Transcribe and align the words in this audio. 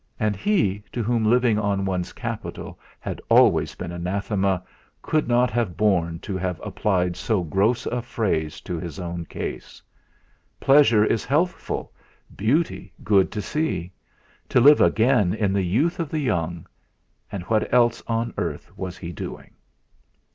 And 0.19 0.35
he, 0.35 0.83
to 0.93 1.03
whom 1.03 1.23
living 1.25 1.59
on 1.59 1.85
one's 1.85 2.11
capital 2.11 2.79
had 2.99 3.21
always 3.29 3.75
been 3.75 3.91
anathema, 3.91 4.63
could 5.03 5.27
not 5.27 5.51
have 5.51 5.77
borne 5.77 6.17
to 6.21 6.37
have 6.37 6.59
applied 6.65 7.15
so 7.15 7.43
gross 7.43 7.85
a 7.85 8.01
phrase 8.01 8.61
to 8.61 8.79
his 8.79 8.99
own 8.99 9.25
case. 9.25 9.79
Pleasure 10.59 11.05
is 11.05 11.23
healthful; 11.23 11.93
beauty 12.35 12.91
good 13.03 13.31
to 13.33 13.43
see; 13.43 13.91
to 14.49 14.59
live 14.59 14.81
again 14.81 15.35
in 15.35 15.53
the 15.53 15.61
youth 15.61 15.99
of 15.99 16.09
the 16.09 16.17
young 16.19 16.65
and 17.31 17.43
what 17.43 17.71
else 17.71 18.01
on 18.07 18.33
earth 18.39 18.75
was 18.75 18.97
he 18.97 19.11
doing! 19.11 19.53